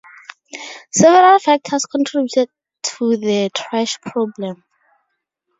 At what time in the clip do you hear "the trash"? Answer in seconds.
3.17-3.99